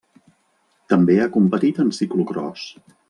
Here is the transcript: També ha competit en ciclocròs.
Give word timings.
També 0.93 1.17
ha 1.25 1.29
competit 1.37 1.83
en 1.85 1.93
ciclocròs. 1.99 2.67